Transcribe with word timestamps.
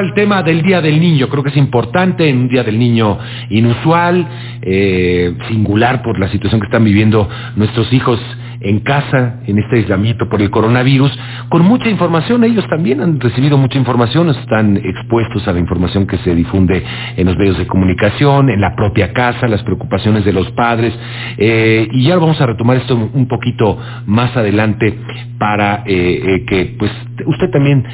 El 0.00 0.14
tema 0.14 0.44
del 0.44 0.62
Día 0.62 0.80
del 0.80 1.00
Niño, 1.00 1.28
creo 1.28 1.42
que 1.42 1.50
es 1.50 1.56
importante 1.56 2.28
en 2.28 2.38
un 2.38 2.48
Día 2.48 2.62
del 2.62 2.78
Niño 2.78 3.18
inusual, 3.50 4.28
eh, 4.62 5.34
singular 5.48 6.02
por 6.02 6.20
la 6.20 6.28
situación 6.28 6.60
que 6.60 6.66
están 6.66 6.84
viviendo 6.84 7.28
nuestros 7.56 7.92
hijos 7.92 8.20
en 8.60 8.80
casa, 8.80 9.40
en 9.46 9.58
este 9.58 9.76
aislamiento 9.76 10.28
por 10.28 10.40
el 10.40 10.50
coronavirus, 10.50 11.16
con 11.48 11.62
mucha 11.62 11.88
información. 11.88 12.44
Ellos 12.44 12.64
también 12.68 13.00
han 13.00 13.18
recibido 13.18 13.58
mucha 13.58 13.76
información, 13.76 14.28
están 14.30 14.76
expuestos 14.76 15.46
a 15.48 15.52
la 15.52 15.58
información 15.58 16.06
que 16.06 16.18
se 16.18 16.32
difunde 16.34 16.84
en 17.16 17.26
los 17.26 17.36
medios 17.36 17.58
de 17.58 17.66
comunicación, 17.66 18.50
en 18.50 18.60
la 18.60 18.76
propia 18.76 19.12
casa, 19.12 19.48
las 19.48 19.62
preocupaciones 19.64 20.24
de 20.24 20.32
los 20.32 20.48
padres. 20.52 20.94
Eh, 21.38 21.88
y 21.90 22.04
ya 22.04 22.16
vamos 22.16 22.40
a 22.40 22.46
retomar 22.46 22.76
esto 22.76 22.94
un 22.94 23.26
poquito 23.26 23.78
más 24.06 24.36
adelante 24.36 24.96
para 25.38 25.82
eh, 25.86 26.44
que 26.46 26.76
pues 26.78 26.92
usted 27.26 27.50
también 27.50 27.84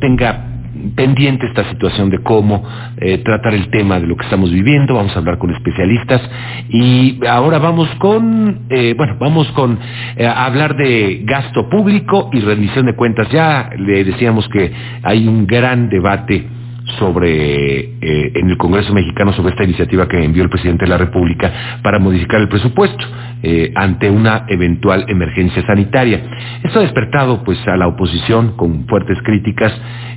tenga 0.00 0.57
pendiente 0.94 1.46
esta 1.46 1.68
situación 1.70 2.10
de 2.10 2.18
cómo 2.18 2.62
eh, 2.98 3.18
tratar 3.18 3.54
el 3.54 3.70
tema 3.70 3.98
de 3.98 4.06
lo 4.06 4.16
que 4.16 4.24
estamos 4.24 4.50
viviendo, 4.50 4.94
vamos 4.94 5.14
a 5.14 5.18
hablar 5.18 5.38
con 5.38 5.54
especialistas. 5.54 6.20
Y 6.68 7.20
ahora 7.26 7.58
vamos 7.58 7.88
con, 7.98 8.66
eh, 8.70 8.94
bueno, 8.96 9.16
vamos 9.18 9.50
con 9.52 9.78
eh, 10.16 10.26
hablar 10.26 10.76
de 10.76 11.22
gasto 11.24 11.68
público 11.68 12.30
y 12.32 12.40
rendición 12.40 12.86
de 12.86 12.94
cuentas. 12.94 13.28
Ya 13.30 13.70
le 13.76 14.04
decíamos 14.04 14.48
que 14.48 14.72
hay 15.02 15.26
un 15.26 15.46
gran 15.46 15.88
debate 15.88 16.58
sobre 16.98 17.80
eh, 17.80 18.32
en 18.34 18.50
el 18.50 18.56
Congreso 18.56 18.92
mexicano 18.92 19.32
sobre 19.32 19.50
esta 19.50 19.64
iniciativa 19.64 20.08
que 20.08 20.22
envió 20.22 20.42
el 20.42 20.48
presidente 20.48 20.84
de 20.84 20.90
la 20.90 20.98
República 20.98 21.80
para 21.82 21.98
modificar 21.98 22.40
el 22.40 22.48
presupuesto 22.48 23.04
eh, 23.42 23.72
ante 23.74 24.10
una 24.10 24.44
eventual 24.48 25.04
emergencia 25.08 25.64
sanitaria. 25.66 26.22
Esto 26.62 26.80
ha 26.80 26.82
despertado 26.82 27.44
pues 27.44 27.58
a 27.68 27.76
la 27.76 27.86
oposición 27.86 28.56
con 28.56 28.86
fuertes 28.86 29.18
críticas, 29.22 29.72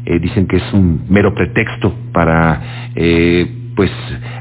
eh, 0.05 0.19
dicen 0.19 0.47
que 0.47 0.57
es 0.57 0.73
un 0.73 1.05
mero 1.09 1.33
pretexto 1.33 1.93
para 2.11 2.91
pues 3.75 3.91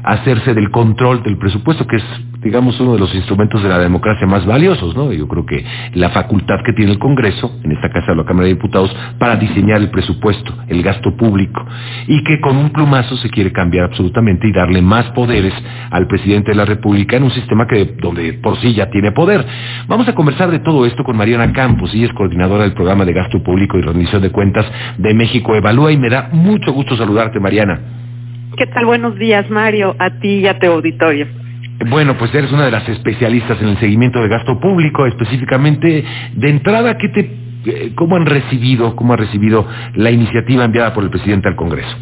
hacerse 0.03 0.53
del 0.53 0.71
control 0.71 1.23
del 1.23 1.37
presupuesto, 1.37 1.87
que 1.87 1.97
es, 1.97 2.03
digamos, 2.41 2.79
uno 2.79 2.93
de 2.93 2.99
los 2.99 3.13
instrumentos 3.13 3.61
de 3.63 3.69
la 3.69 3.79
democracia 3.79 4.27
más 4.27 4.45
valiosos, 4.45 4.95
¿no? 4.95 5.11
Yo 5.13 5.27
creo 5.27 5.45
que 5.45 5.63
la 5.93 6.09
facultad 6.09 6.61
que 6.65 6.73
tiene 6.73 6.91
el 6.91 6.99
Congreso, 6.99 7.59
en 7.63 7.71
esta 7.71 7.89
casa 7.89 8.11
de 8.11 8.17
la 8.17 8.25
Cámara 8.25 8.47
de 8.47 8.53
Diputados, 8.53 8.95
para 9.17 9.35
diseñar 9.35 9.81
el 9.81 9.89
presupuesto, 9.89 10.53
el 10.67 10.83
gasto 10.83 11.15
público, 11.15 11.65
y 12.07 12.23
que 12.23 12.39
con 12.41 12.57
un 12.57 12.71
plumazo 12.71 13.17
se 13.17 13.29
quiere 13.29 13.51
cambiar 13.51 13.85
absolutamente 13.85 14.47
y 14.47 14.51
darle 14.51 14.81
más 14.81 15.05
poderes 15.11 15.53
al 15.89 16.07
presidente 16.07 16.51
de 16.51 16.57
la 16.57 16.65
República 16.65 17.17
en 17.17 17.23
un 17.23 17.31
sistema 17.31 17.67
que 17.67 17.95
donde 18.01 18.33
por 18.33 18.57
sí 18.57 18.73
ya 18.73 18.89
tiene 18.89 19.11
poder. 19.11 19.45
Vamos 19.87 20.07
a 20.07 20.15
conversar 20.15 20.51
de 20.51 20.59
todo 20.59 20.85
esto 20.85 21.03
con 21.03 21.17
Mariana 21.17 21.51
Campos, 21.53 21.93
ella 21.93 22.05
es 22.05 22.13
coordinadora 22.13 22.63
del 22.63 22.73
programa 22.73 23.05
de 23.05 23.13
gasto 23.13 23.41
público 23.43 23.77
y 23.77 23.81
rendición 23.81 24.21
de 24.21 24.31
cuentas 24.31 24.65
de 24.97 25.13
México 25.13 25.55
Evalúa 25.55 25.91
y 25.91 25.97
me 25.97 26.09
da 26.09 26.29
mucho 26.31 26.73
gusto 26.73 26.95
saludarte, 26.97 27.39
Mariana. 27.39 28.00
¿Qué 28.57 28.67
tal? 28.67 28.85
Buenos 28.85 29.17
días, 29.17 29.49
Mario, 29.49 29.95
a 29.97 30.09
ti 30.19 30.39
y 30.39 30.47
a 30.47 30.59
tu 30.59 30.67
auditorio. 30.67 31.25
Bueno, 31.89 32.17
pues 32.17 32.33
eres 32.35 32.51
una 32.51 32.65
de 32.65 32.71
las 32.71 32.87
especialistas 32.89 33.61
en 33.61 33.69
el 33.69 33.79
seguimiento 33.79 34.21
de 34.21 34.27
gasto 34.27 34.59
público, 34.59 35.05
específicamente 35.05 36.03
de 36.33 36.49
entrada, 36.49 36.97
¿qué 36.97 37.09
te, 37.09 37.19
eh, 37.65 37.91
¿cómo 37.95 38.17
han 38.17 38.25
recibido, 38.25 38.95
cómo 38.95 39.13
ha 39.13 39.17
recibido 39.17 39.65
la 39.95 40.11
iniciativa 40.11 40.65
enviada 40.65 40.93
por 40.93 41.03
el 41.03 41.09
presidente 41.09 41.47
al 41.47 41.55
Congreso? 41.55 41.97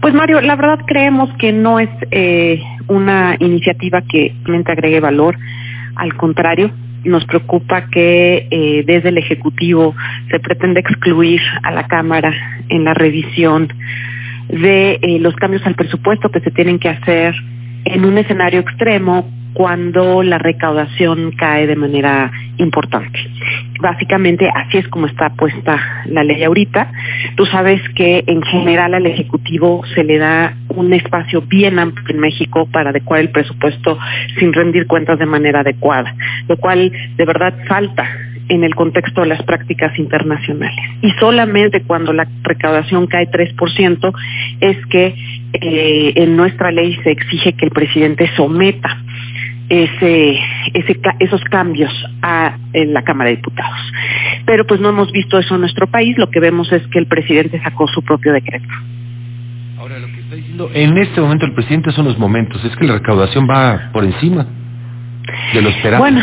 Pues 0.00 0.12
Mario, 0.14 0.40
la 0.40 0.56
verdad 0.56 0.80
creemos 0.86 1.30
que 1.38 1.52
no 1.52 1.78
es 1.78 1.88
eh, 2.10 2.60
una 2.88 3.36
iniciativa 3.38 4.02
que 4.02 4.34
realmente 4.42 4.72
agregue 4.72 5.00
valor, 5.00 5.36
al 5.94 6.14
contrario, 6.16 6.70
nos 7.04 7.24
preocupa 7.24 7.88
que 7.88 8.48
eh, 8.50 8.84
desde 8.84 9.10
el 9.10 9.18
Ejecutivo 9.18 9.94
se 10.28 10.40
pretende 10.40 10.80
excluir 10.80 11.40
a 11.62 11.70
la 11.70 11.86
Cámara 11.86 12.32
en 12.68 12.84
la 12.84 12.94
revisión 12.94 13.68
de 14.48 14.98
eh, 15.02 15.18
los 15.20 15.34
cambios 15.36 15.64
al 15.66 15.74
presupuesto 15.74 16.30
que 16.30 16.40
se 16.40 16.50
tienen 16.50 16.78
que 16.78 16.88
hacer 16.88 17.34
en 17.84 18.04
un 18.04 18.18
escenario 18.18 18.60
extremo 18.60 19.30
cuando 19.56 20.22
la 20.22 20.36
recaudación 20.36 21.32
cae 21.32 21.66
de 21.66 21.76
manera 21.76 22.30
importante. 22.58 23.18
Básicamente 23.80 24.50
así 24.54 24.76
es 24.76 24.88
como 24.88 25.06
está 25.06 25.30
puesta 25.30 26.04
la 26.04 26.22
ley 26.24 26.44
ahorita. 26.44 26.92
Tú 27.36 27.46
sabes 27.46 27.80
que 27.94 28.22
en 28.26 28.42
general 28.42 28.92
al 28.92 29.06
Ejecutivo 29.06 29.82
se 29.94 30.04
le 30.04 30.18
da 30.18 30.54
un 30.68 30.92
espacio 30.92 31.40
bien 31.40 31.78
amplio 31.78 32.06
en 32.10 32.20
México 32.20 32.68
para 32.70 32.90
adecuar 32.90 33.20
el 33.20 33.30
presupuesto 33.30 33.98
sin 34.38 34.52
rendir 34.52 34.86
cuentas 34.86 35.18
de 35.18 35.26
manera 35.26 35.60
adecuada, 35.60 36.14
lo 36.48 36.58
cual 36.58 36.92
de 37.16 37.24
verdad 37.24 37.54
falta 37.66 38.06
en 38.48 38.64
el 38.64 38.74
contexto 38.74 39.22
de 39.22 39.28
las 39.28 39.42
prácticas 39.42 39.98
internacionales. 39.98 40.78
Y 41.02 41.10
solamente 41.20 41.82
cuando 41.82 42.12
la 42.12 42.26
recaudación 42.42 43.06
cae 43.06 43.30
3% 43.30 44.12
es 44.60 44.86
que 44.86 45.14
eh, 45.52 46.12
en 46.16 46.36
nuestra 46.36 46.70
ley 46.70 46.98
se 47.02 47.10
exige 47.10 47.52
que 47.54 47.66
el 47.66 47.70
presidente 47.70 48.28
someta 48.36 48.98
ese, 49.68 50.38
ese, 50.74 51.00
esos 51.18 51.42
cambios 51.44 51.92
a 52.22 52.56
en 52.72 52.92
la 52.92 53.02
Cámara 53.02 53.30
de 53.30 53.36
Diputados. 53.36 53.92
Pero 54.44 54.64
pues 54.66 54.80
no 54.80 54.90
hemos 54.90 55.10
visto 55.10 55.38
eso 55.38 55.54
en 55.54 55.62
nuestro 55.62 55.86
país, 55.88 56.16
lo 56.18 56.30
que 56.30 56.40
vemos 56.40 56.72
es 56.72 56.86
que 56.88 56.98
el 56.98 57.06
presidente 57.06 57.60
sacó 57.62 57.86
su 57.88 58.02
propio 58.02 58.32
decreto. 58.32 58.68
Ahora, 59.78 59.98
lo 59.98 60.06
que 60.06 60.20
está 60.20 60.36
diciendo 60.36 60.70
en 60.72 60.98
este 60.98 61.20
momento 61.20 61.46
el 61.46 61.52
presidente 61.52 61.92
son 61.92 62.06
los 62.06 62.18
momentos, 62.18 62.64
es 62.64 62.74
que 62.76 62.86
la 62.86 62.94
recaudación 62.94 63.48
va 63.48 63.90
por 63.92 64.04
encima 64.04 64.46
de 65.52 65.62
lo 65.62 65.68
esperado. 65.70 66.02
Bueno, 66.02 66.22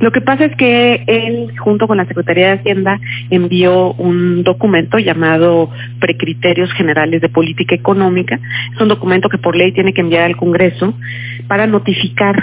lo 0.00 0.10
que 0.12 0.22
pasa 0.22 0.46
es 0.46 0.56
que 0.56 1.04
él, 1.06 1.58
junto 1.58 1.86
con 1.86 1.98
la 1.98 2.06
Secretaría 2.06 2.46
de 2.48 2.52
Hacienda, 2.60 2.98
envió 3.28 3.92
un 3.92 4.42
documento 4.42 4.98
llamado 4.98 5.70
Precriterios 6.00 6.72
Generales 6.72 7.20
de 7.20 7.28
Política 7.28 7.74
Económica. 7.74 8.40
Es 8.74 8.80
un 8.80 8.88
documento 8.88 9.28
que 9.28 9.36
por 9.36 9.54
ley 9.54 9.72
tiene 9.72 9.92
que 9.92 10.00
enviar 10.00 10.22
al 10.22 10.36
Congreso 10.36 10.94
para 11.48 11.66
notificar 11.66 12.42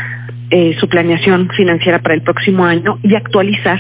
eh, 0.51 0.75
su 0.79 0.87
planeación 0.87 1.49
financiera 1.49 1.99
para 1.99 2.13
el 2.13 2.21
próximo 2.21 2.63
año 2.63 2.99
y 3.01 3.15
actualizar 3.15 3.79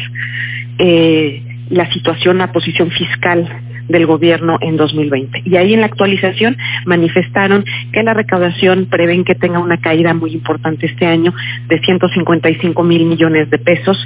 eh, 0.79 1.43
la 1.69 1.91
situación, 1.93 2.39
la 2.39 2.51
posición 2.51 2.89
fiscal 2.89 3.47
del 3.87 4.05
gobierno 4.05 4.57
en 4.61 4.77
2020. 4.77 5.43
Y 5.45 5.55
ahí 5.55 5.73
en 5.73 5.81
la 5.81 5.87
actualización 5.87 6.57
manifestaron 6.85 7.65
que 7.91 8.03
la 8.03 8.13
recaudación 8.13 8.87
prevén 8.89 9.23
que 9.23 9.35
tenga 9.35 9.59
una 9.59 9.77
caída 9.77 10.13
muy 10.13 10.31
importante 10.33 10.85
este 10.85 11.05
año 11.05 11.33
de 11.67 11.79
155 11.79 12.83
mil 12.83 13.05
millones 13.05 13.49
de 13.49 13.57
pesos, 13.57 13.97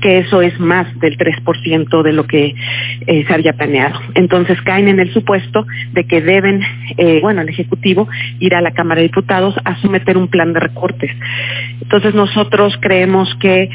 que 0.00 0.18
eso 0.18 0.42
es 0.42 0.58
más 0.60 0.86
del 1.00 1.16
3% 1.16 2.02
de 2.02 2.12
lo 2.12 2.26
que 2.26 2.54
eh, 3.06 3.24
se 3.26 3.34
había 3.34 3.52
planeado. 3.52 4.00
Entonces 4.14 4.60
caen 4.62 4.88
en 4.88 5.00
el 5.00 5.12
supuesto 5.12 5.66
de 5.92 6.06
que 6.06 6.20
deben, 6.20 6.62
eh, 6.96 7.20
bueno, 7.22 7.42
el 7.42 7.48
Ejecutivo 7.48 8.08
ir 8.40 8.54
a 8.54 8.60
la 8.60 8.72
Cámara 8.72 9.00
de 9.00 9.08
Diputados 9.08 9.54
a 9.64 9.76
someter 9.80 10.16
un 10.16 10.28
plan 10.28 10.52
de 10.52 10.60
recortes. 10.60 11.10
Entonces 11.80 12.14
nosotros 12.14 12.76
creemos 12.80 13.34
que 13.36 13.70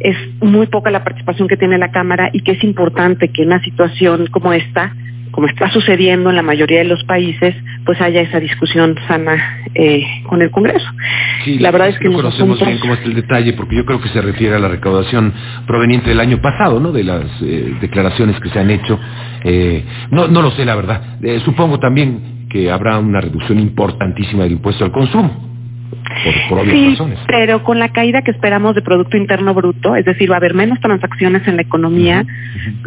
es 0.00 0.16
muy 0.40 0.66
poca 0.66 0.90
la 0.90 1.04
participación 1.04 1.48
que 1.48 1.56
tiene 1.56 1.78
la 1.78 1.90
Cámara 1.90 2.30
y 2.32 2.40
que 2.40 2.52
es 2.52 2.64
importante 2.64 3.28
que 3.28 3.42
en 3.42 3.48
una 3.48 3.62
situación 3.62 4.26
como 4.26 4.52
esta, 4.52 4.94
como 5.30 5.46
está 5.46 5.70
sucediendo 5.70 6.30
en 6.30 6.36
la 6.36 6.42
mayoría 6.42 6.78
de 6.78 6.84
los 6.84 7.04
países, 7.04 7.54
pues 7.84 8.00
haya 8.00 8.22
esa 8.22 8.40
discusión 8.40 8.96
sana 9.06 9.36
eh, 9.74 10.02
con 10.28 10.40
el 10.42 10.50
Congreso. 10.50 10.86
Sí, 11.44 11.58
la 11.58 11.70
verdad 11.70 11.88
es 11.88 11.98
que 11.98 12.08
no 12.08 12.16
conocemos 12.16 12.58
bien 12.58 12.78
cómo 12.78 12.94
es 12.94 13.04
el 13.04 13.14
detalle, 13.14 13.52
porque 13.52 13.76
yo 13.76 13.84
creo 13.84 14.00
que 14.00 14.08
se 14.08 14.20
refiere 14.20 14.56
a 14.56 14.58
la 14.58 14.68
recaudación 14.68 15.32
proveniente 15.66 16.08
del 16.08 16.20
año 16.20 16.40
pasado, 16.40 16.80
¿no? 16.80 16.92
De 16.92 17.04
las 17.04 17.24
eh, 17.42 17.74
declaraciones 17.80 18.40
que 18.40 18.48
se 18.48 18.58
han 18.58 18.70
hecho. 18.70 18.98
Eh, 19.44 19.84
no, 20.10 20.26
no 20.28 20.42
lo 20.42 20.50
sé, 20.52 20.64
la 20.64 20.74
verdad. 20.74 21.18
supongo 21.44 21.78
también 21.78 22.46
que 22.48 22.70
habrá 22.70 22.98
una 22.98 23.20
reducción 23.20 23.58
importantísima 23.58 24.44
del 24.44 24.52
impuesto 24.52 24.84
al 24.84 24.92
consumo 24.92 25.45
sí, 26.70 26.96
Pero 27.26 27.62
con 27.62 27.78
la 27.78 27.90
caída 27.90 28.22
que 28.22 28.30
esperamos 28.30 28.74
de 28.74 28.82
Producto 28.82 29.16
Interno 29.16 29.54
Bruto, 29.54 29.96
es 29.96 30.04
decir, 30.04 30.30
va 30.30 30.36
a 30.36 30.38
haber 30.38 30.54
menos 30.54 30.80
transacciones 30.80 31.46
en 31.46 31.56
la 31.56 31.62
economía 31.62 32.24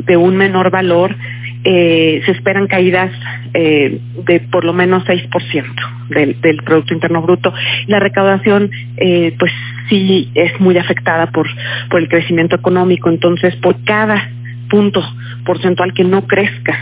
de 0.06 0.18
un 0.18 0.36
menor 0.36 0.72
valor, 0.72 1.16
eh, 1.64 2.22
se 2.26 2.32
esperan 2.32 2.68
caídas 2.68 3.12
eh, 3.54 4.00
de 4.26 4.40
por 4.40 4.64
lo 4.64 4.74
menos 4.74 5.04
6% 5.06 5.66
del, 6.10 6.40
del 6.42 6.58
Producto 6.64 6.94
Interno 6.94 7.22
Bruto. 7.22 7.54
La 7.88 8.00
recaudación, 8.00 8.72
eh, 8.98 9.36
pues 9.38 9.52
sí, 9.90 10.32
es 10.36 10.60
muy 10.60 10.78
afectada 10.78 11.28
por, 11.32 11.48
por 11.90 12.00
el 12.00 12.08
crecimiento 12.08 12.56
económico. 12.56 13.10
Entonces, 13.10 13.56
por 13.58 13.84
cada 13.84 14.30
punto 14.70 15.02
porcentual 15.46 15.94
que 15.94 16.04
no 16.04 16.28
crezca 16.28 16.78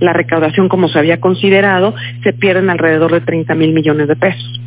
la 0.00 0.12
recaudación 0.12 0.68
como 0.68 0.88
se 0.88 0.98
había 0.98 1.20
considerado, 1.20 1.94
se 2.22 2.32
pierden 2.32 2.70
alrededor 2.70 3.12
de 3.12 3.20
30 3.20 3.54
mil 3.54 3.72
millones 3.72 4.08
de 4.08 4.16
pesos. 4.16 4.60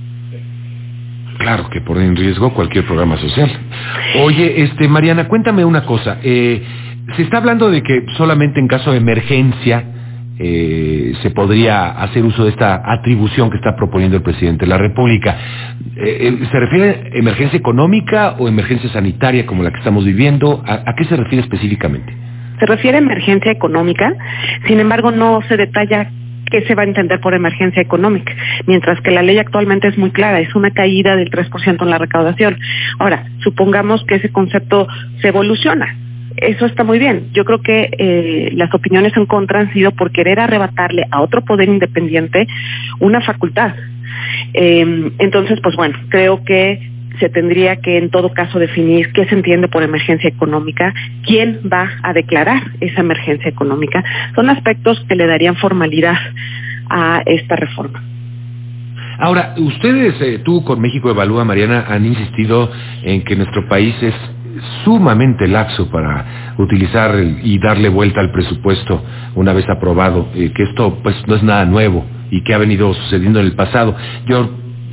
Claro 1.41 1.69
que 1.71 1.81
pone 1.81 2.05
en 2.05 2.15
riesgo 2.15 2.53
cualquier 2.53 2.85
programa 2.85 3.17
social. 3.17 3.49
Oye, 4.19 4.61
este 4.61 4.87
Mariana, 4.87 5.27
cuéntame 5.27 5.65
una 5.65 5.83
cosa. 5.85 6.19
Eh, 6.21 6.61
se 7.15 7.23
está 7.23 7.37
hablando 7.37 7.71
de 7.71 7.81
que 7.81 8.05
solamente 8.15 8.59
en 8.59 8.67
caso 8.67 8.91
de 8.91 8.97
emergencia 8.97 9.83
eh, 10.37 11.13
se 11.23 11.31
podría 11.31 11.93
hacer 12.01 12.23
uso 12.23 12.43
de 12.43 12.51
esta 12.51 12.83
atribución 12.85 13.49
que 13.49 13.57
está 13.57 13.75
proponiendo 13.75 14.17
el 14.17 14.23
presidente 14.23 14.65
de 14.65 14.69
la 14.69 14.77
República. 14.77 15.35
Eh, 15.95 16.47
¿Se 16.51 16.59
refiere 16.59 17.11
a 17.11 17.17
emergencia 17.17 17.57
económica 17.57 18.35
o 18.37 18.47
emergencia 18.47 18.91
sanitaria 18.91 19.47
como 19.47 19.63
la 19.63 19.71
que 19.71 19.79
estamos 19.79 20.05
viviendo? 20.05 20.63
¿A, 20.63 20.93
qué 20.95 21.05
se 21.05 21.15
refiere 21.15 21.43
específicamente? 21.43 22.15
Se 22.59 22.67
refiere 22.67 22.97
a 22.97 23.01
emergencia 23.01 23.51
económica, 23.51 24.13
sin 24.67 24.79
embargo 24.79 25.09
no 25.09 25.41
se 25.47 25.57
detalla 25.57 26.11
¿qué 26.51 26.61
se 26.67 26.75
va 26.75 26.83
a 26.83 26.85
entender 26.85 27.19
por 27.19 27.33
emergencia 27.33 27.81
económica? 27.81 28.35
Mientras 28.67 29.01
que 29.01 29.09
la 29.09 29.23
ley 29.23 29.39
actualmente 29.39 29.87
es 29.87 29.97
muy 29.97 30.11
clara, 30.11 30.39
es 30.39 30.53
una 30.53 30.69
caída 30.71 31.15
del 31.15 31.31
3% 31.31 31.81
en 31.81 31.89
la 31.89 31.97
recaudación. 31.97 32.59
Ahora, 32.99 33.25
supongamos 33.39 34.03
que 34.05 34.15
ese 34.15 34.29
concepto 34.29 34.87
se 35.21 35.29
evoluciona. 35.29 35.97
Eso 36.37 36.65
está 36.65 36.83
muy 36.83 36.99
bien. 36.99 37.29
Yo 37.33 37.43
creo 37.45 37.61
que 37.61 37.89
eh, 37.97 38.51
las 38.53 38.73
opiniones 38.73 39.15
en 39.17 39.25
contra 39.25 39.59
han 39.59 39.73
sido 39.73 39.91
por 39.91 40.11
querer 40.11 40.39
arrebatarle 40.39 41.05
a 41.09 41.21
otro 41.21 41.43
poder 41.43 41.67
independiente 41.69 42.47
una 42.99 43.21
facultad. 43.21 43.73
Eh, 44.53 45.11
entonces, 45.19 45.59
pues 45.61 45.75
bueno, 45.75 45.97
creo 46.09 46.43
que 46.43 46.91
se 47.19 47.29
tendría 47.29 47.77
que 47.77 47.97
en 47.97 48.09
todo 48.09 48.33
caso 48.33 48.59
definir 48.59 49.11
qué 49.13 49.25
se 49.25 49.35
entiende 49.35 49.67
por 49.67 49.83
emergencia 49.83 50.29
económica, 50.29 50.93
quién 51.25 51.61
va 51.71 51.89
a 52.03 52.13
declarar 52.13 52.63
esa 52.79 53.01
emergencia 53.01 53.49
económica. 53.49 54.03
Son 54.35 54.49
aspectos 54.49 55.03
que 55.07 55.15
le 55.15 55.27
darían 55.27 55.55
formalidad 55.55 56.17
a 56.89 57.21
esta 57.25 57.55
reforma. 57.55 58.03
Ahora, 59.19 59.53
ustedes, 59.57 60.19
eh, 60.21 60.39
tú 60.43 60.63
con 60.63 60.81
México 60.81 61.11
Evalúa, 61.11 61.45
Mariana, 61.45 61.85
han 61.87 62.05
insistido 62.05 62.71
en 63.03 63.23
que 63.23 63.35
nuestro 63.35 63.67
país 63.67 63.93
es 64.01 64.15
sumamente 64.83 65.47
laxo 65.47 65.89
para 65.89 66.53
utilizar 66.57 67.15
y 67.43 67.59
darle 67.59 67.89
vuelta 67.89 68.19
al 68.19 68.31
presupuesto 68.31 69.03
una 69.35 69.53
vez 69.53 69.67
aprobado, 69.69 70.29
eh, 70.35 70.51
que 70.55 70.63
esto 70.63 70.99
pues 71.03 71.15
no 71.27 71.35
es 71.35 71.43
nada 71.43 71.65
nuevo 71.65 72.05
y 72.31 72.41
que 72.43 72.53
ha 72.53 72.57
venido 72.57 72.93
sucediendo 72.93 73.39
en 73.39 73.45
el 73.45 73.53
pasado. 73.53 73.95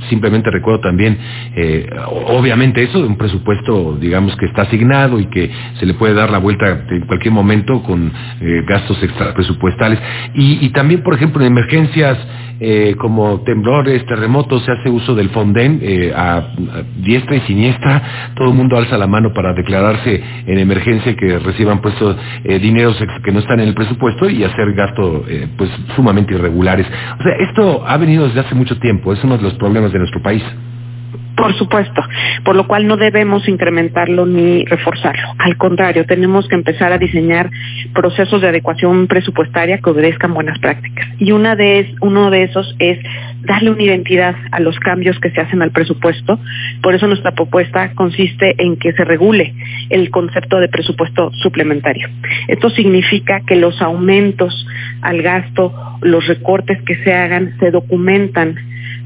Simplemente 0.09 0.49
recuerdo 0.49 0.81
también, 0.81 1.17
eh, 1.55 1.89
obviamente 2.27 2.83
eso 2.83 2.99
de 3.01 3.07
un 3.07 3.17
presupuesto, 3.17 3.97
digamos, 3.99 4.35
que 4.37 4.45
está 4.45 4.63
asignado 4.63 5.19
y 5.19 5.25
que 5.25 5.49
se 5.79 5.85
le 5.85 5.93
puede 5.93 6.13
dar 6.13 6.31
la 6.31 6.37
vuelta 6.37 6.85
en 6.89 7.01
cualquier 7.01 7.33
momento 7.33 7.81
con 7.83 8.11
eh, 8.41 8.63
gastos 8.67 9.01
extra 9.03 9.33
presupuestales. 9.33 9.99
Y, 10.33 10.65
y 10.65 10.69
también, 10.69 11.03
por 11.03 11.13
ejemplo, 11.15 11.41
en 11.41 11.47
emergencias 11.47 12.17
eh, 12.59 12.95
como 12.97 13.41
temblores, 13.41 14.05
terremotos, 14.05 14.63
se 14.65 14.71
hace 14.71 14.89
uso 14.89 15.15
del 15.15 15.29
Fonden 15.29 15.79
eh, 15.81 16.11
a, 16.15 16.47
diestra 16.97 17.37
y 17.37 17.41
siniestra. 17.41 18.31
Todo 18.35 18.49
el 18.49 18.55
mundo 18.55 18.77
alza 18.77 18.97
la 18.97 19.07
mano 19.07 19.33
para 19.33 19.53
declararse 19.53 20.21
en 20.45 20.57
emergencia 20.57 21.15
que 21.15 21.39
reciban 21.39 21.81
puestos 21.81 22.17
eh, 22.43 22.59
dineros 22.59 22.97
que 23.23 23.31
no 23.31 23.39
están 23.39 23.59
en 23.59 23.69
el 23.69 23.73
presupuesto 23.73 24.29
y 24.29 24.43
hacer 24.43 24.73
gastos 24.73 25.23
eh, 25.27 25.47
pues 25.57 25.69
sumamente 25.95 26.33
irregulares. 26.33 26.87
O 27.19 27.23
sea, 27.23 27.33
esto 27.39 27.83
ha 27.87 27.97
venido 27.97 28.27
desde 28.27 28.41
hace 28.41 28.55
mucho 28.55 28.77
tiempo. 28.79 29.13
Es 29.13 29.23
uno 29.23 29.37
de 29.37 29.43
los 29.43 29.53
problemas 29.55 29.91
de 29.91 29.99
nuestro 29.99 30.21
país. 30.21 30.43
Por 31.39 31.57
supuesto, 31.57 32.03
por 32.43 32.57
lo 32.57 32.67
cual 32.67 32.85
no 32.85 32.97
debemos 32.97 33.47
incrementarlo 33.47 34.25
ni 34.25 34.65
reforzarlo. 34.65 35.25
Al 35.37 35.55
contrario, 35.55 36.05
tenemos 36.05 36.49
que 36.49 36.55
empezar 36.55 36.91
a 36.91 36.97
diseñar 36.97 37.49
procesos 37.93 38.41
de 38.41 38.49
adecuación 38.49 39.07
presupuestaria 39.07 39.77
que 39.77 39.89
obedezcan 39.89 40.33
buenas 40.33 40.59
prácticas. 40.59 41.07
Y 41.17 41.31
una 41.31 41.55
de, 41.55 41.95
uno 42.01 42.29
de 42.29 42.43
esos 42.43 42.75
es 42.79 42.99
darle 43.43 43.71
una 43.71 43.83
identidad 43.83 44.35
a 44.51 44.59
los 44.59 44.77
cambios 44.79 45.17
que 45.21 45.31
se 45.31 45.39
hacen 45.39 45.61
al 45.61 45.71
presupuesto. 45.71 46.37
Por 46.83 46.93
eso 46.93 47.07
nuestra 47.07 47.31
propuesta 47.31 47.93
consiste 47.95 48.61
en 48.61 48.75
que 48.75 48.91
se 48.91 49.05
regule 49.05 49.53
el 49.89 50.11
concepto 50.11 50.59
de 50.59 50.67
presupuesto 50.67 51.31
suplementario. 51.41 52.09
Esto 52.49 52.69
significa 52.69 53.43
que 53.47 53.55
los 53.55 53.81
aumentos 53.81 54.67
al 55.01 55.21
gasto, 55.21 55.73
los 56.01 56.27
recortes 56.27 56.81
que 56.83 57.01
se 57.05 57.13
hagan, 57.13 57.55
se 57.61 57.71
documentan 57.71 58.57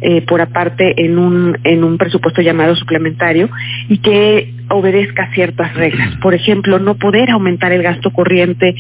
eh, 0.06 0.22
por 0.22 0.42
aparte 0.42 1.06
en 1.06 1.18
un, 1.18 1.58
en 1.64 1.84
un 1.86 1.98
presupuesto 1.98 2.42
llamado 2.42 2.76
suplementario 2.76 3.50
y 3.88 4.00
que 4.00 4.54
obedezca 4.68 5.32
ciertas 5.34 5.74
reglas. 5.76 6.18
Por 6.18 6.34
ejemplo, 6.34 6.78
no 6.78 6.96
poder 6.96 7.32
aumentar 7.32 7.72
el 7.72 7.84
gasto 7.84 8.12
corriente 8.12 8.76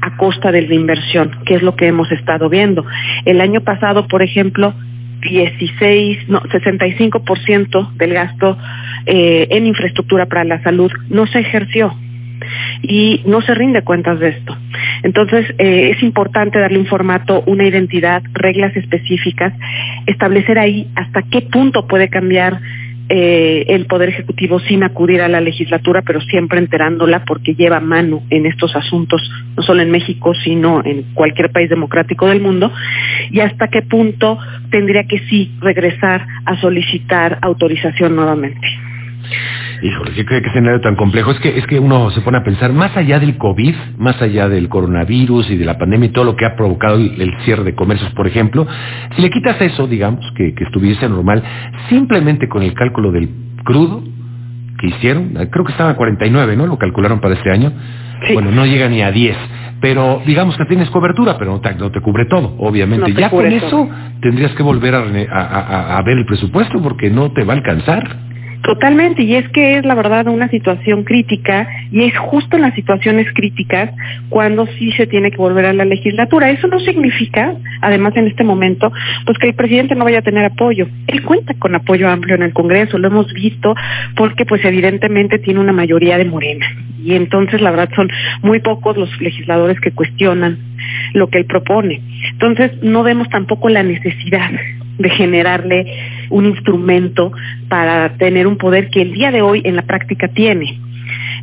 a 0.00 0.16
costa 0.16 0.50
de 0.50 0.62
la 0.62 0.74
inversión, 0.74 1.30
que 1.46 1.54
es 1.54 1.62
lo 1.62 1.76
que 1.76 1.86
hemos 1.86 2.10
estado 2.10 2.48
viendo. 2.48 2.84
El 3.24 3.40
año 3.40 3.60
pasado, 3.60 4.08
por 4.08 4.22
ejemplo, 4.22 4.74
16, 5.20 6.28
no, 6.28 6.42
65% 6.42 7.92
del 7.92 8.12
gasto 8.12 8.58
eh, 9.06 9.46
en 9.50 9.66
infraestructura 9.66 10.26
para 10.26 10.42
la 10.42 10.60
salud 10.64 10.90
no 11.08 11.28
se 11.28 11.38
ejerció 11.38 11.94
y 12.82 13.22
no 13.26 13.40
se 13.42 13.54
rinde 13.54 13.82
cuentas 13.82 14.18
de 14.20 14.28
esto. 14.28 14.56
Entonces, 15.02 15.46
eh, 15.58 15.92
es 15.94 16.02
importante 16.02 16.58
darle 16.58 16.78
un 16.78 16.86
formato, 16.86 17.42
una 17.46 17.66
identidad, 17.66 18.22
reglas 18.32 18.74
específicas, 18.76 19.52
establecer 20.06 20.58
ahí 20.58 20.88
hasta 20.94 21.22
qué 21.22 21.42
punto 21.42 21.86
puede 21.86 22.08
cambiar 22.08 22.60
eh, 23.10 23.66
el 23.68 23.84
Poder 23.84 24.08
Ejecutivo 24.08 24.60
sin 24.60 24.82
acudir 24.82 25.20
a 25.20 25.28
la 25.28 25.42
legislatura, 25.42 26.00
pero 26.00 26.22
siempre 26.22 26.58
enterándola 26.58 27.24
porque 27.26 27.54
lleva 27.54 27.78
mano 27.78 28.22
en 28.30 28.46
estos 28.46 28.74
asuntos, 28.74 29.20
no 29.54 29.62
solo 29.62 29.82
en 29.82 29.90
México, 29.90 30.32
sino 30.42 30.82
en 30.82 31.02
cualquier 31.12 31.50
país 31.52 31.68
democrático 31.68 32.26
del 32.26 32.40
mundo, 32.40 32.72
y 33.30 33.40
hasta 33.40 33.68
qué 33.68 33.82
punto 33.82 34.38
tendría 34.70 35.04
que 35.04 35.18
sí 35.28 35.52
regresar 35.60 36.26
a 36.46 36.58
solicitar 36.62 37.38
autorización 37.42 38.16
nuevamente. 38.16 38.66
Híjole, 39.82 40.12
qué, 40.14 40.24
qué 40.24 40.48
escenario 40.48 40.80
tan 40.80 40.96
complejo. 40.96 41.30
Es 41.30 41.40
que, 41.40 41.58
es 41.58 41.66
que 41.66 41.78
uno 41.78 42.10
se 42.10 42.20
pone 42.20 42.38
a 42.38 42.44
pensar, 42.44 42.72
más 42.72 42.96
allá 42.96 43.18
del 43.18 43.36
COVID, 43.36 43.74
más 43.98 44.20
allá 44.22 44.48
del 44.48 44.68
coronavirus 44.68 45.50
y 45.50 45.56
de 45.56 45.64
la 45.64 45.78
pandemia 45.78 46.08
y 46.08 46.12
todo 46.12 46.24
lo 46.24 46.36
que 46.36 46.46
ha 46.46 46.56
provocado 46.56 46.96
el, 46.96 47.34
cierre 47.44 47.64
de 47.64 47.74
comercios, 47.74 48.10
por 48.12 48.26
ejemplo, 48.26 48.66
si 49.14 49.22
le 49.22 49.30
quitas 49.30 49.60
eso, 49.60 49.86
digamos, 49.86 50.24
que, 50.36 50.54
que 50.54 50.64
estuviese 50.64 51.08
normal, 51.08 51.42
simplemente 51.88 52.48
con 52.48 52.62
el 52.62 52.74
cálculo 52.74 53.12
del 53.12 53.28
crudo 53.64 54.02
que 54.78 54.88
hicieron, 54.88 55.34
creo 55.50 55.64
que 55.64 55.72
estaba 55.72 55.90
a 55.90 55.96
49, 55.96 56.56
¿no? 56.56 56.66
Lo 56.66 56.78
calcularon 56.78 57.20
para 57.20 57.34
este 57.34 57.50
año. 57.50 57.72
Bueno, 58.32 58.50
no 58.50 58.64
llega 58.64 58.88
ni 58.88 59.02
a 59.02 59.10
10 59.10 59.36
pero 59.84 60.22
digamos 60.24 60.56
que 60.56 60.64
tienes 60.64 60.88
cobertura, 60.88 61.36
pero 61.36 61.52
no 61.52 61.60
te, 61.60 61.74
no 61.74 61.90
te 61.90 62.00
cubre 62.00 62.24
todo, 62.24 62.54
obviamente. 62.58 63.12
ya 63.12 63.28
con 63.28 63.44
eso 63.44 63.86
tendrías 64.22 64.52
que 64.52 64.62
volver 64.62 64.94
a, 64.94 65.00
a, 65.30 65.98
a, 65.98 66.02
ver 66.02 66.16
el 66.16 66.24
presupuesto 66.24 66.80
porque 66.80 67.10
no 67.10 67.32
te 67.32 67.44
va 67.44 67.52
a 67.52 67.56
alcanzar. 67.58 68.16
Totalmente, 68.64 69.22
y 69.22 69.34
es 69.34 69.46
que 69.50 69.76
es 69.76 69.84
la 69.84 69.94
verdad 69.94 70.26
una 70.26 70.48
situación 70.48 71.04
crítica 71.04 71.68
y 71.92 72.04
es 72.04 72.16
justo 72.16 72.56
en 72.56 72.62
las 72.62 72.74
situaciones 72.74 73.26
críticas 73.34 73.90
cuando 74.30 74.66
sí 74.78 74.90
se 74.92 75.06
tiene 75.06 75.30
que 75.30 75.36
volver 75.36 75.66
a 75.66 75.74
la 75.74 75.84
legislatura. 75.84 76.48
Eso 76.48 76.66
no 76.68 76.80
significa, 76.80 77.54
además 77.82 78.16
en 78.16 78.26
este 78.26 78.42
momento, 78.42 78.90
pues 79.26 79.36
que 79.36 79.48
el 79.48 79.54
presidente 79.54 79.94
no 79.94 80.04
vaya 80.04 80.20
a 80.20 80.22
tener 80.22 80.46
apoyo. 80.46 80.88
Él 81.08 81.22
cuenta 81.24 81.52
con 81.58 81.74
apoyo 81.74 82.08
amplio 82.08 82.36
en 82.36 82.42
el 82.42 82.54
Congreso, 82.54 82.96
lo 82.96 83.08
hemos 83.08 83.30
visto 83.34 83.74
porque 84.16 84.46
pues 84.46 84.64
evidentemente 84.64 85.38
tiene 85.38 85.60
una 85.60 85.74
mayoría 85.74 86.16
de 86.16 86.24
Morena 86.24 86.66
y 87.04 87.14
entonces 87.14 87.60
la 87.60 87.70
verdad 87.70 87.90
son 87.94 88.08
muy 88.42 88.60
pocos 88.60 88.96
los 88.96 89.20
legisladores 89.20 89.78
que 89.78 89.92
cuestionan 89.92 90.58
lo 91.12 91.28
que 91.28 91.38
él 91.38 91.44
propone. 91.44 92.00
Entonces 92.32 92.72
no 92.82 93.02
vemos 93.02 93.28
tampoco 93.28 93.68
la 93.68 93.82
necesidad 93.82 94.50
de 94.98 95.10
generarle 95.10 95.84
un 96.30 96.46
instrumento 96.46 97.32
para 97.68 98.16
tener 98.16 98.46
un 98.46 98.56
poder 98.56 98.90
que 98.90 99.02
el 99.02 99.12
día 99.12 99.30
de 99.30 99.42
hoy 99.42 99.62
en 99.64 99.76
la 99.76 99.82
práctica 99.82 100.28
tiene. 100.28 100.78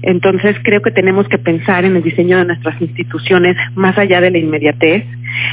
Entonces 0.02 0.56
creo 0.64 0.82
que 0.82 0.92
tenemos 0.92 1.28
que 1.28 1.38
pensar 1.38 1.86
en 1.86 1.96
el 1.96 2.04
diseño 2.04 2.38
de 2.38 2.46
nuestras 2.46 2.82
instituciones 2.82 3.56
más 3.76 3.98
allá 3.98 4.22
de 4.22 4.32
la 4.32 4.38
inmediatez. 4.38 5.06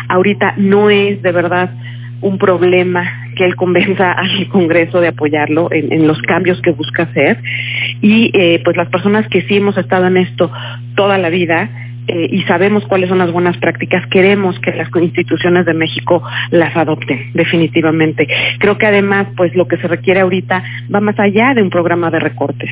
Ahorita 0.08 0.54
no 0.56 0.90
es 0.90 1.20
de 1.22 1.32
verdad 1.32 1.70
un 2.20 2.38
problema 2.38 3.30
que 3.36 3.44
él 3.44 3.54
convenza 3.56 4.12
al 4.16 4.48
Congreso 4.48 5.00
de 5.00 5.08
apoyarlo 5.08 5.68
en, 5.70 5.92
en 5.92 6.06
los 6.06 6.20
cambios 6.22 6.60
que 6.62 6.72
busca 6.72 7.04
hacer 7.04 7.38
y 8.00 8.30
eh, 8.34 8.60
pues 8.64 8.76
las 8.76 8.88
personas 8.88 9.28
que 9.28 9.42
sí 9.42 9.56
hemos 9.56 9.76
estado 9.76 10.06
en 10.06 10.16
esto 10.16 10.50
toda 10.96 11.18
la 11.18 11.30
vida 11.30 11.70
eh, 12.08 12.28
y 12.30 12.42
sabemos 12.44 12.86
cuáles 12.86 13.08
son 13.08 13.18
las 13.18 13.30
buenas 13.30 13.56
prácticas, 13.58 14.06
queremos 14.06 14.58
que 14.60 14.72
las 14.72 14.88
instituciones 15.00 15.66
de 15.66 15.74
México 15.74 16.22
las 16.50 16.74
adopten, 16.74 17.32
definitivamente. 17.34 18.26
Creo 18.58 18.78
que 18.78 18.86
además, 18.86 19.28
pues 19.36 19.54
lo 19.54 19.68
que 19.68 19.76
se 19.76 19.88
requiere 19.88 20.20
ahorita 20.20 20.62
va 20.92 21.00
más 21.00 21.18
allá 21.18 21.52
de 21.54 21.62
un 21.62 21.70
programa 21.70 22.10
de 22.10 22.18
recortes. 22.18 22.70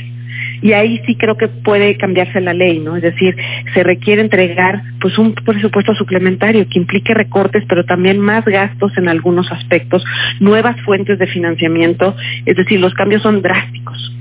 Y 0.63 0.73
ahí 0.73 1.01
sí 1.07 1.17
creo 1.17 1.37
que 1.37 1.49
puede 1.49 1.97
cambiarse 1.97 2.41
la 2.41 2.55
ley, 2.55 2.79
¿no? 2.79 2.97
Es 2.97 3.03
decir, 3.03 3.37
se 3.75 3.83
requiere 3.83 4.23
entregar 4.23 4.83
pues 5.01 5.19
un 5.19 5.35
presupuesto 5.35 5.95
suplementario 5.95 6.67
que 6.69 6.79
implique 6.79 7.13
recortes, 7.13 7.65
pero 7.69 7.85
también 7.85 8.19
más 8.19 8.45
gastos 8.45 8.97
en 8.97 9.09
algunos 9.09 9.53
aspectos, 9.53 10.05
nuevas 10.41 10.81
fuentes 10.83 11.19
de 11.19 11.27
financiamiento, 11.27 12.17
es 12.47 12.57
decir, 12.57 12.81
los 12.81 12.95
cambios 12.95 13.23
son 13.23 13.43
drásticos. 13.43 14.16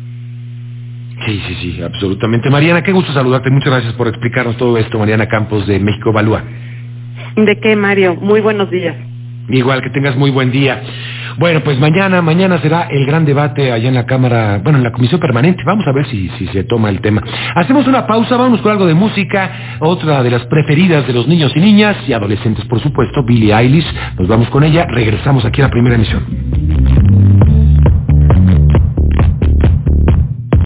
Sí, 1.25 1.41
sí, 1.47 1.55
sí, 1.61 1.81
absolutamente. 1.81 2.49
Mariana, 2.49 2.83
qué 2.83 2.91
gusto 2.91 3.11
saludarte. 3.11 3.49
Muchas 3.49 3.73
gracias 3.73 3.93
por 3.93 4.07
explicarnos 4.07 4.57
todo 4.57 4.77
esto. 4.77 4.99
Mariana 4.99 5.27
Campos 5.27 5.65
de 5.65 5.79
México 5.79 6.11
Evalúa. 6.11 6.43
¿De 7.35 7.59
qué, 7.59 7.75
Mario? 7.75 8.15
Muy 8.15 8.41
buenos 8.41 8.69
días. 8.69 8.95
Igual 9.49 9.81
que 9.81 9.89
tengas 9.89 10.15
muy 10.15 10.31
buen 10.31 10.51
día. 10.51 10.81
Bueno, 11.37 11.61
pues 11.61 11.77
mañana, 11.79 12.21
mañana 12.21 12.59
será 12.61 12.87
el 12.89 13.05
gran 13.05 13.25
debate 13.25 13.71
allá 13.71 13.89
en 13.89 13.95
la 13.95 14.05
Cámara, 14.05 14.61
bueno, 14.63 14.77
en 14.77 14.83
la 14.83 14.91
Comisión 14.91 15.19
Permanente. 15.19 15.63
Vamos 15.65 15.85
a 15.85 15.91
ver 15.91 16.05
si, 16.07 16.29
si 16.37 16.47
se 16.47 16.63
toma 16.63 16.89
el 16.89 17.01
tema. 17.01 17.21
Hacemos 17.55 17.87
una 17.87 18.07
pausa, 18.07 18.37
vamos 18.37 18.61
con 18.61 18.71
algo 18.71 18.85
de 18.85 18.93
música, 18.93 19.77
otra 19.79 20.23
de 20.23 20.31
las 20.31 20.45
preferidas 20.45 21.05
de 21.05 21.13
los 21.13 21.27
niños 21.27 21.51
y 21.55 21.59
niñas 21.59 21.97
y 22.07 22.13
adolescentes, 22.13 22.65
por 22.65 22.79
supuesto, 22.79 23.23
Billie 23.23 23.53
Eilish. 23.53 23.85
Nos 24.17 24.27
vamos 24.27 24.49
con 24.49 24.63
ella, 24.63 24.85
regresamos 24.89 25.43
aquí 25.45 25.61
a 25.61 25.65
la 25.65 25.71
primera 25.71 25.95
emisión. 25.95 27.34